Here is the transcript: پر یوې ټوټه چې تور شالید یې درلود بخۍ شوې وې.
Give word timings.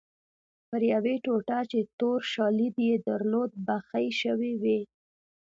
پر 0.67 0.81
یوې 0.93 1.15
ټوټه 1.25 1.59
چې 1.71 1.79
تور 1.99 2.19
شالید 2.33 2.75
یې 2.87 2.95
درلود 3.07 3.51
بخۍ 3.67 4.07
شوې 4.21 4.53
وې. 4.61 4.79